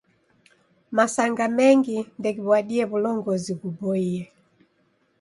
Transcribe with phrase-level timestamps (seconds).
[0.95, 4.19] Masanga mengi ndeghiw'adie w'ulongozi ghuboie.